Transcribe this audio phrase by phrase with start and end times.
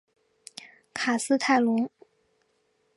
[0.95, 1.87] 卡斯泰龙。